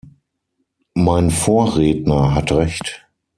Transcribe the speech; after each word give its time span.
Mein 0.95 1.29
Vorredner 1.29 2.33
hat 2.33 2.51
Recht. 2.51 3.05